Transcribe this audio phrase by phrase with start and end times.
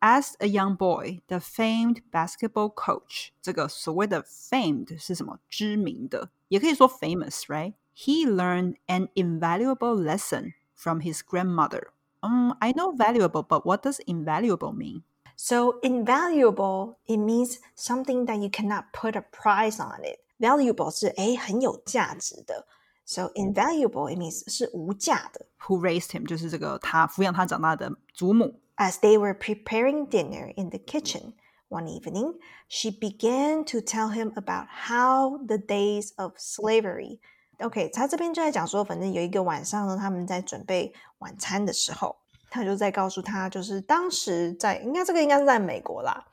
[0.00, 5.38] as a young boy, the famed basketball coach，这个所谓的 famed 是什么？
[5.48, 7.74] 知名的，也可以说 famous，right?
[7.94, 11.88] He learned an invaluable lesson from his grandmother.
[12.20, 15.02] Um, I know valuable, but what does invaluable mean?
[15.36, 20.20] So invaluable, it means something that you cannot put a price on it.
[20.38, 22.66] Valuable 是诶很有价值的。
[23.04, 25.46] So invaluable, it means 是无价的。
[25.60, 26.26] Who raised him？
[26.26, 28.60] 就是这个他抚养他长大的祖母。
[28.80, 31.32] As they were preparing dinner in the kitchen
[31.68, 32.34] one evening,
[32.68, 37.18] she began to tell him about how the days of slavery.
[37.60, 42.16] OK，他这边就在讲说，反正有一个晚上呢，他们在准备晚餐的时候，
[42.50, 46.26] 他就在告诉他，就是当时在应该这个应该是在美国啦，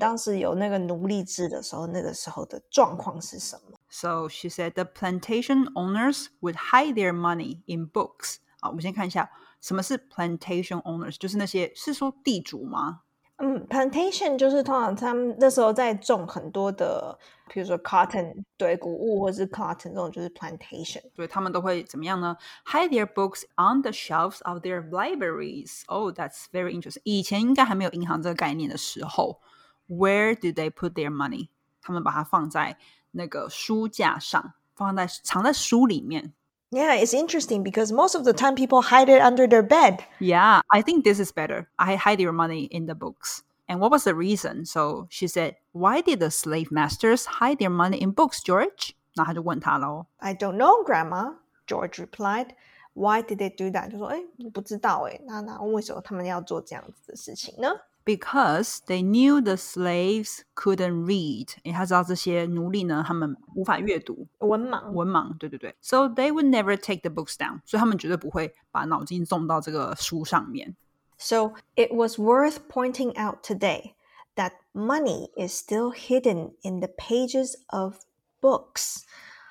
[0.00, 3.78] 当时有那个奴隶制的时候，那个时候的状况是什么？
[3.88, 8.38] So she said the plantation owners would hide their money in books.
[8.58, 9.30] 啊，我们先看一下
[9.62, 13.00] 什么是 plantation owners，就是那些是说地主吗？
[13.40, 17.16] 嗯，plantation 就是通常他们那时候在种很多的，
[17.48, 21.00] 比如说 cotton 对谷物或者是 cotton 这种就是 plantation。
[21.14, 22.36] 所以他们都会怎么样呢？
[22.66, 25.82] Hide their books on the shelves of their libraries.
[25.86, 27.00] Oh, that's very interesting.
[27.04, 29.40] 以前应该还没有银行这个概念的时候，
[29.88, 31.50] Where do they put their money？
[31.80, 32.76] 他们把它放在
[33.12, 36.34] 那个书架上，放在藏在书里面。
[36.72, 40.04] Yeah, it's interesting because most of the time people hide it under their bed.
[40.20, 41.66] Yeah, I think this is better.
[41.78, 43.42] I hide your money in the books.
[43.68, 44.66] And what was the reason?
[44.66, 48.94] So she said, Why did the slave masters hide their money in books, George?
[49.14, 50.06] 那他就问他喽。
[50.18, 51.34] I don't know, Grandma.
[51.66, 52.54] George replied.
[52.94, 53.90] Why did they do that?
[53.90, 57.68] 就说，哎，我不知道，哎，那那为什么他们要做这样子的事情呢？
[58.04, 64.90] Because they knew the slaves couldn't read，因为他知道这些奴隶呢，他们无法阅读，文盲。
[64.92, 70.74] 文盲，对对对，so they would never take the books down，所以他们绝对不会把脑筋种到这个书上面。
[71.18, 73.92] So it was worth pointing out today
[74.36, 77.96] that money is still hidden in the pages of
[78.40, 79.02] books.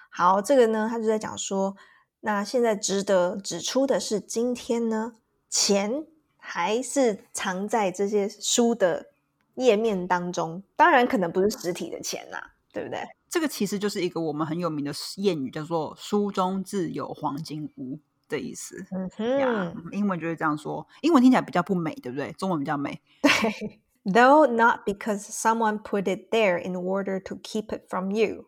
[0.09, 1.75] 好，这个呢，他就在讲说，
[2.21, 5.13] 那现在值得指出的是，今天呢，
[5.47, 6.07] 钱
[6.44, 9.06] 还是藏在这些书的
[9.54, 12.98] 页面当中，当然可能不是实体的钱啦，对不对？
[13.30, 17.98] 这个其实就是一个我们很有名的谚语，叫做“书中自有黄金屋”
[18.28, 18.84] 的意思。
[18.90, 22.32] 嗯呀、哼，英文就是这样说，英文听起来比较不美，对不对？
[22.32, 23.00] 中文比较美。
[23.22, 23.80] 对。
[24.04, 28.46] Though not because someone put it there in order to keep it from you，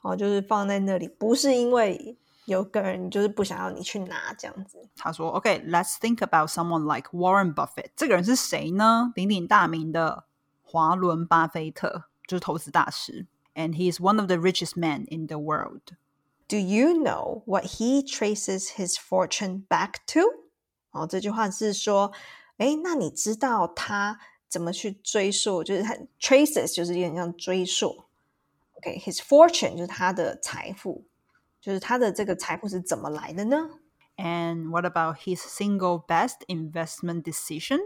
[0.00, 4.89] 哦，就是放在那里，不是因为有个人就是不想要你去拿这样子。
[4.95, 7.91] 他说：“OK，let's、think about someone like Warren Buffett。
[7.95, 9.11] 这个人是谁呢？
[9.15, 10.25] 鼎鼎大名的
[10.63, 13.27] 华伦巴菲特，就是投资大师。
[13.53, 15.81] And he is one of the richest men in the world.
[16.47, 20.21] Do you know what he traces his fortune back to？
[20.91, 22.11] 哦，这句话是说，
[22.57, 24.19] 哎，那你知道他
[24.49, 25.63] 怎么去追溯？
[25.63, 28.05] 就是他 traces 就是有点像追溯。
[28.73, 31.05] OK，his、fortune 就是他的财富，
[31.65, 33.69] 就是他的这个财富是怎么来的呢？
[34.17, 37.79] And what about his single best investment decision?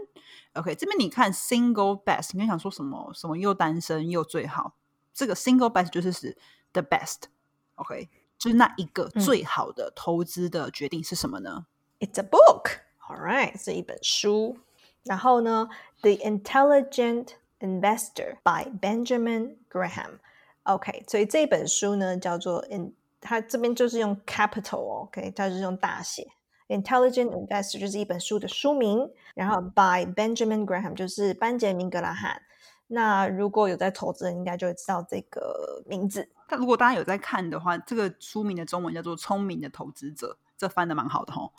[0.54, 3.12] OK，这边你看 single best，你会想说什么？
[3.14, 4.74] 什么又单身又最好？
[5.14, 6.36] 这个 single best 就是指
[6.72, 11.66] the best。OK，就是那一个最好的投资的决定是什么呢？
[12.00, 12.80] It's a book.
[13.08, 14.58] All right，是一本书。
[15.04, 15.68] 然后呢，《
[16.00, 17.28] The Intelligent
[17.60, 26.27] Investor》by Benjamin Graham。OK，所以这本书呢叫做 in， 它这边就是用 capital 哦 OK，它是用大写。
[26.67, 32.41] Intelligent Investor 就是一本书的书名，然后 by Benjamin Graham 就是班杰明格拉汉。
[32.87, 36.27] 那如果有在投资人，应该就会知道这个名字。
[36.47, 41.49] 但如果大家有在看的话，这个书名的中文叫做《聪明的投资者》，这翻的蛮好的哈。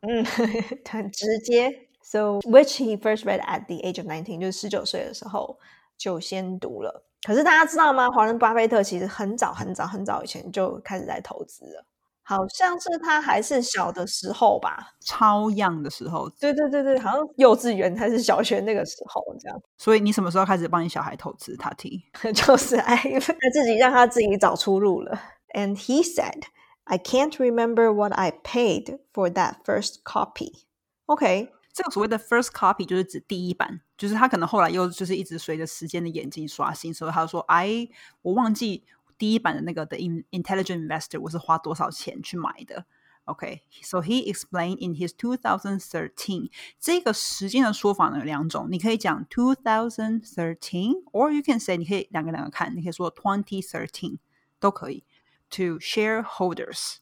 [0.00, 0.24] 嗯，
[0.88, 1.88] 很直接。
[2.02, 5.58] So which he first read at the age of nineteen，就是十九岁的时候
[5.96, 7.06] 就先读了。
[7.24, 8.10] 可是大家知道吗？
[8.10, 11.84] 华人巴菲特其实很早很早很早以前就开始在投资了，
[12.22, 14.94] 好像是他还是小的时候吧。
[15.00, 21.56] 超样的时候，对对对对，好像幼稚园还是小学那个时候这样，所以你什么时候开始帮你小孩投资？
[21.56, 22.02] 他提
[22.34, 25.18] 就是哎， 他自己让他自己找出路了。
[25.54, 26.42] And he said,
[26.84, 30.64] "I can't remember what I paid for that first copy."
[31.06, 37.87] OK，这个所谓的 first copy 就是指第一版，就是他可能后来又就是一直随着时间的演进刷新，所以他就说：“哎，
[38.21, 38.83] 我忘记
[39.17, 42.85] 第一版的那个的 Intelligent Investor 我是花多少钱去买的。”
[43.25, 46.49] Okay, so he explained in his 2013.
[46.79, 54.17] 这个时间的说法呢有两种，你可以讲 2013, or you can say 你可以两个两个看，你可以说 2013
[54.59, 55.03] 都可以。
[55.51, 56.97] To shareholders.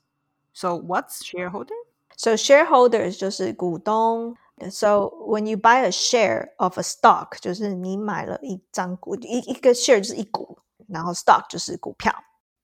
[0.54, 1.76] So what's shareholder?
[2.18, 4.36] So shareholders 就是股东
[4.72, 10.58] So when you buy a share of a stock，就是你买了一张股，一一个 share 就是一股，
[10.88, 12.14] 然后 stock 就是股票。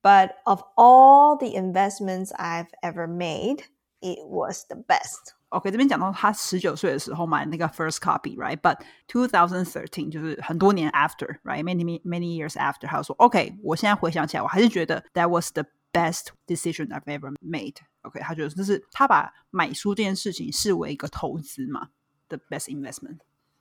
[0.01, 3.63] But of all the investments I've ever made,
[4.01, 5.33] it was the best.
[5.49, 15.63] OK，这边讲到他十九岁的时候买那个 first copy，right？But two thousand thirteen 就是很多年 after，right？Many many years after，他说 OK，我现在回想起来，我还是觉得 that was the
[15.91, 21.89] best decision I've ever made。OK，他觉得就是他把买书这件事情视为一个投资嘛，
[22.27, 23.19] the best investment。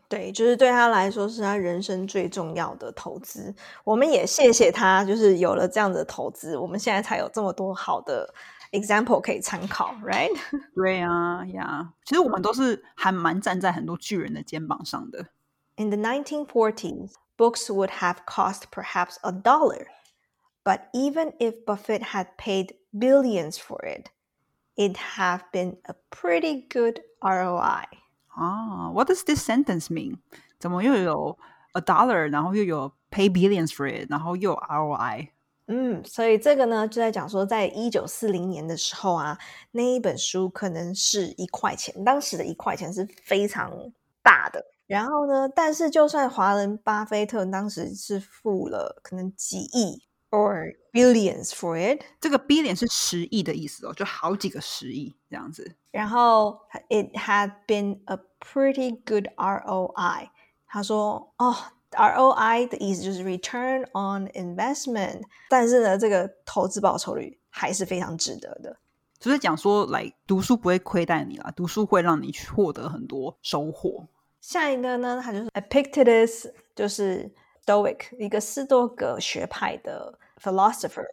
[0.08, 3.54] 对，就是对他来说是他人生最重要的投资。
[3.82, 8.34] 我们也谢谢他，就是有了这样的投资，我们现在才有这么多好的
[8.72, 10.28] example 可以参考，right？
[10.74, 15.28] 对啊，呀，其实我们都是还蛮站在很多巨人的肩膀上的。
[15.76, 19.86] In the 1940s, books would have cost perhaps a dollar,
[20.67, 24.09] But even if Buffett had paid billions for it,
[24.75, 27.85] it'd have been a pretty good ROI.
[28.35, 30.15] 啊、ah,，What does this sentence mean?
[30.15, 30.17] mean？
[30.59, 31.39] 怎么又有
[31.71, 35.29] a dollar，然后又有 pay billions for it，然后又 ROI？
[35.67, 39.37] 嗯，所以这个呢，就在讲说，在一九四零年的时候啊，
[39.71, 43.71] 那一本书可能是一块钱，当时的一块钱是非常
[44.21, 44.61] 大的。
[44.85, 55.76] 然后呢，但是就算华伦巴菲特当时是付了可能几亿 or billions for it，这个 billion 是十亿的意思哦，就好几个十亿这样子。
[55.90, 60.28] 然后 it had been a pretty good ROI。
[60.66, 61.54] 他说哦，
[61.90, 68.74] ROI 的意思就是 return on investment，但是呢，这个投资报酬率还是非常值得的。
[69.18, 74.08] 就是讲说，来读书不会亏待你啦，读书会让你获得很多收获。
[74.40, 77.30] 下一个呢，他就是 Epictetus，就是
[77.67, 81.05] Stoic 一个斯多葛学派的 philosopher。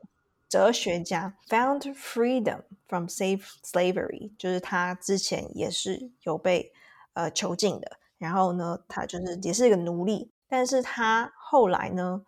[0.46, 6.72] 哲学家 found freedom from slave slavery，就是他之前也是有被
[7.14, 12.22] 呃囚禁的，然后呢，他就是也是一个奴隶，但是他后来呢，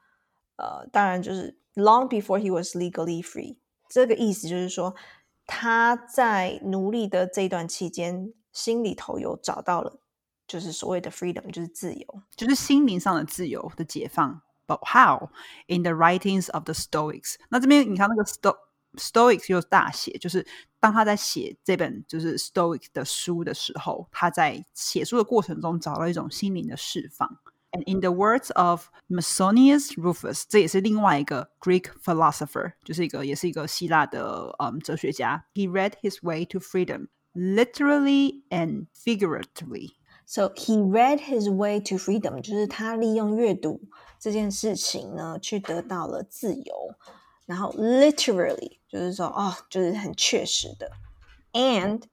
[0.56, 3.58] 呃，当然就是 long before he was legally free，
[3.88, 4.96] 这个意思就是说
[5.46, 10.00] 他在奴隶的这段期间，心里头有找到了，
[10.46, 14.42] 就是所谓的 freedom，就是自由，就是心灵上的自由的解放。
[14.66, 15.30] But how
[15.68, 17.36] in the writings of the Stoics？
[17.50, 18.56] 那这边你看那个 Sto
[18.96, 20.44] Stoics 又大写，就是
[20.80, 27.38] 当他在写这本就是 Stoic 的书的时候，他在写书的过程中找到一种心灵的释放。
[27.72, 35.44] And in the words of Musonius Rufus，这也是另外一个 Greek philosopher，就是一个也是一个希腊的嗯哲学家。
[35.52, 39.92] He read his way to freedom literally and figuratively。
[40.25, 43.81] So he read his way to freedom，就是他利用阅读
[44.19, 46.73] 这件事情呢，去得到了自由。
[47.45, 50.89] 然后 literally 就是说，哦，就是很确实的，
[51.51, 52.03] and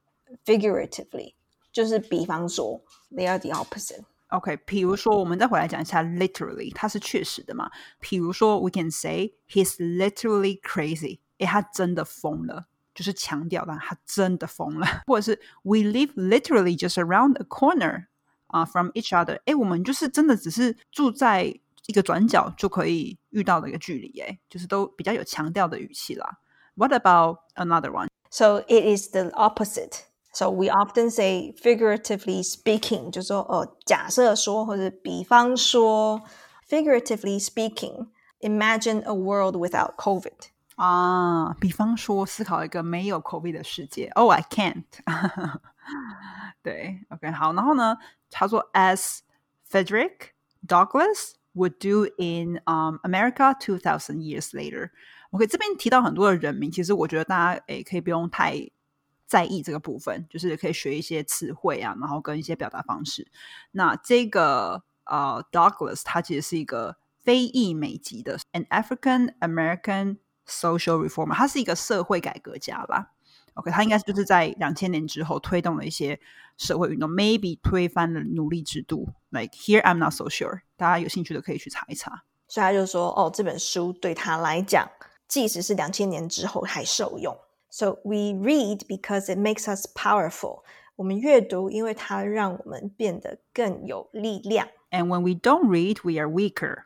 [0.43, 1.35] figuratively
[1.71, 7.71] 就是比方说，they are the opposite。OK，比如说，我们再回来讲一下 literally，它是确实的嘛？
[7.99, 18.05] 比如说，we can say he's literally crazy，诶，他真的疯了， 就是强调的他真的疯了，或者是 we live literally just around a corner
[18.47, 21.43] 啊、uh, from each other，诶，我们就是真的只是住在
[21.85, 26.39] 一个转角就可以遇到的一个距离，哎，就是都比较有强调的语气啦。
[26.75, 28.07] What about another one?
[28.31, 30.01] So it is the opposite.
[30.31, 36.21] So we often say figuratively speaking，就说哦，假设说或者比方说，
[36.67, 38.07] figuratively speaking,
[38.39, 40.49] imagine a world without COVID.
[40.76, 44.06] 啊，比方说思考一个没有 COVID 的世界。
[44.14, 44.84] Oh, I can't
[46.62, 47.98] 对，OK，好，然后呢，
[48.30, 49.20] 他说，as
[49.70, 50.30] Frederick
[50.66, 54.90] Douglass would do in um America two thousand years later。
[55.30, 58.70] OK，这边提到很多的人名，其实我觉得大家诶可以不用太
[59.26, 63.30] 在意这个部分，就是可以学一些词汇啊，然后跟一些表达方式。
[63.72, 73.11] 那这个呃 Douglas 他其实是一个非裔美籍的 an African American social reformer，他是一个社会改革家啦。
[73.55, 76.19] OK，他应该就是在两千年之后推动了一些
[76.57, 79.09] 社会运动，maybe 推翻了奴隶制度。
[79.31, 80.61] Like here, I'm not so sure。
[80.77, 82.23] 大家有兴趣的可以去查一查。
[82.47, 84.89] 所以他就说，哦，这本书对他来讲，
[85.27, 87.37] 即使是两千年之后还受用。
[87.69, 90.63] So we read because it makes us powerful。
[90.95, 94.67] 我们阅读，因为它让我们变得更有力量。
[94.91, 96.85] And when we don't read, we are weaker.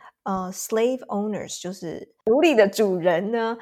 [0.23, 3.57] 呃 slave owners 就是奴隶的主人呢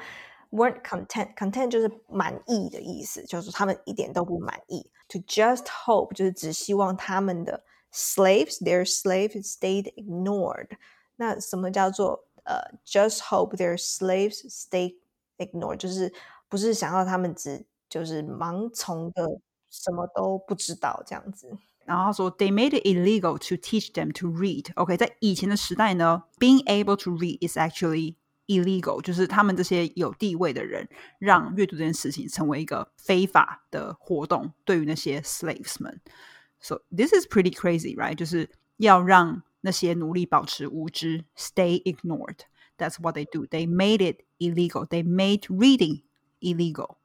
[0.50, 1.34] ，weren't content。
[1.34, 4.90] content 就是满意的意思，就是他们一点都不满意。
[5.08, 10.68] To just hope 就是只希望他们的 slaves their slaves stayed ignored。
[11.16, 14.96] 那什么叫做呃 just hope their slaves stay
[15.38, 15.76] ignored？
[15.76, 16.12] 就是
[16.48, 19.26] 不是想要他们只就是盲从的
[19.70, 21.50] 什么都不知道这样子。
[21.89, 24.71] 然后他说，They made it illegal to teach them to read.
[24.75, 28.15] OK，在以前的时代呢，being able to read is actually
[28.47, 30.87] illegal，就是他们这些有地位的人
[31.19, 36.01] 让阅读这件事情成为一个非法的活动，对于那些 slaves 们。
[36.59, 38.15] So this is pretty crazy, right？
[38.15, 42.39] 就是要让那些奴隶保持无知，stay ignored.
[42.77, 43.45] That's what they do.
[43.45, 44.87] They made it illegal.
[44.87, 46.01] They made reading
[46.39, 46.97] illegal.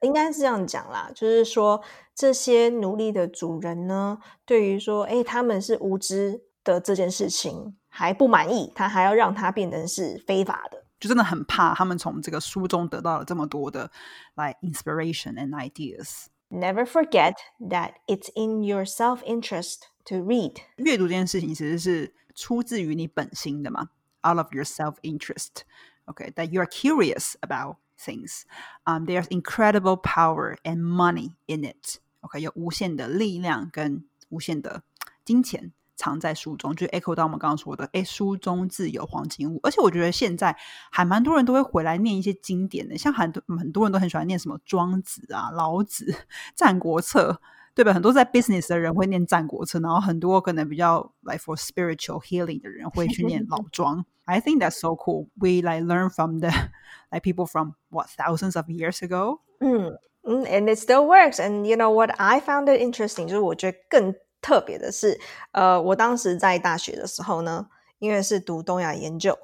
[0.00, 1.82] 应该是这样讲啦，就是说
[2.14, 13.90] 这些奴隶的主人呢，对于说，哎，他们是无知的这件事情还不满意，他还要让它变成是非法的，就真的很怕他们从这个书中得到了这么多的
[14.34, 16.26] 来 inspiration and ideas。
[16.48, 20.56] Never forget that it's in your self interest to read。
[20.76, 23.90] 阅读这件事情其实是出自于你本心的嘛
[24.26, 25.62] ，out of your self interest。
[26.06, 28.44] Okay, that you are curious about things.
[28.84, 31.98] Um, there's incredible power and money in it.
[32.20, 34.82] OK，有无限的力量跟无限的
[35.24, 39.60] 金钱藏在书中，就 echo 到我们刚刚说的，哎，书中自有黄金屋。
[39.62, 40.56] 而且我觉得现在
[40.90, 46.14] 还蛮多人都会回来念一些经典的，像很多很多人都很喜欢念什么庄子啊、老子、
[46.56, 47.40] 战国策。
[47.73, 47.91] 对吧？
[47.93, 54.05] 很多在 business 的人会念《战国策》，然后很多可能比较 like for spiritual healing 的人会去念老庄。
[54.23, 55.27] I think that's so cool.
[55.35, 56.49] We like learn from the
[57.11, 59.39] like people from what thousands of years ago.
[59.59, 61.35] 嗯嗯，and it still works.
[61.35, 65.19] And you know what I found it interesting，就是我觉得更特别的是，
[65.51, 67.67] 呃，我当时在大学的时候呢，
[67.99, 69.37] 因为是读东亚研究，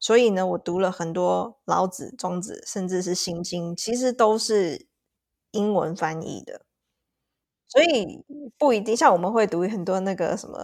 [0.00, 4.86] 所以呢，我读了很多老子、庄子，甚至是心经，其实都是
[5.52, 6.62] 英文翻译的。
[7.69, 8.21] 所以
[8.57, 10.57] 不一定像我们会读很多那个什么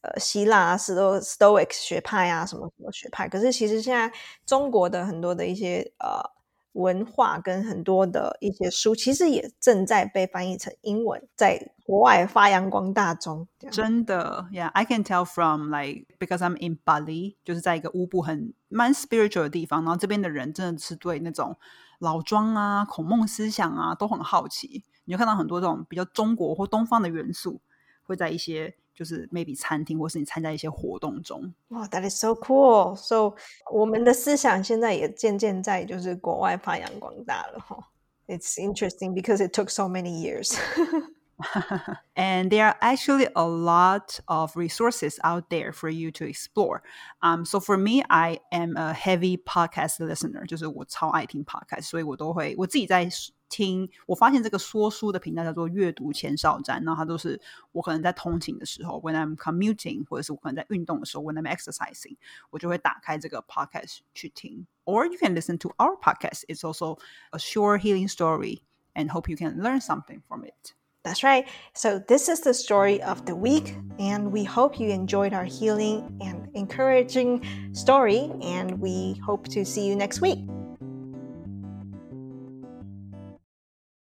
[0.00, 4.10] 呃希腊啊、Sto Stoic 学派啊什么什么学派，可是其实现在
[4.44, 6.34] 中国的很多的一些呃
[6.72, 13.48] 文化跟很多的一些书，其实也正在被翻译成英文，在国外发扬光大中。
[13.70, 21.56] 真的，Yeah，I can tell from like because I'm in Bali，就是在一个乌布很蛮 spiritual 的地方，然后这边的人真的是对那种
[21.98, 24.84] 老庄啊、孔孟思想啊都很好奇。
[25.06, 27.58] 你就看到很多这种比较中国或东方的元素，
[28.04, 31.54] 会在一些就是 maybe 餐厅或是你参加一些活动中。
[31.68, 32.94] 哇，That is so cool!
[32.96, 33.34] So
[33.72, 37.78] 我们的思想现在也渐渐在就是国外发扬光大了哈。
[38.26, 40.56] It's interesting because it took so many years.
[42.15, 46.83] and there are actually a lot of resources out there for you to explore.
[47.21, 53.09] Um, so for me, I am a heavy podcast listener，就是我超爱听 podcast，所以我都会我自己在
[53.49, 57.41] 听，我发现这个说书的频道叫做阅读前哨站，然后它都是
[57.71, 62.17] 我可能在通勤的时候，when I'm commuting，或者是我可能在运动的时候，when I'm exercising，
[62.51, 64.67] 我就会打开这个 podcast 去听。
[64.85, 66.43] Or you can listen to our podcast.
[66.47, 66.99] It's also
[67.31, 68.61] a short healing story,
[68.93, 70.73] and hope you can learn something from it.
[71.06, 71.46] That's right.
[71.72, 76.18] So, this is the story of the week, and we hope you enjoyed our healing
[76.20, 78.32] and encouraging story.
[78.42, 80.40] And we hope to see you next week.